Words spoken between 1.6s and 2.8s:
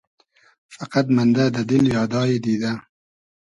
دیل یادای دیدۂ